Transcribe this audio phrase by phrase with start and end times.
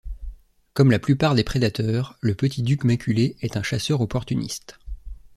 [0.73, 4.79] Comme la plupart des prédateurs, le Petit-duc maculé est un chasseur opportuniste.